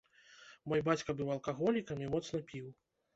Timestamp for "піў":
2.49-2.65